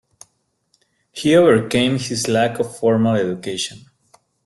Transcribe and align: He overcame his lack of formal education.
He 1.11 1.35
overcame 1.35 1.99
his 1.99 2.27
lack 2.27 2.57
of 2.57 2.75
formal 2.75 3.13
education. 3.17 3.81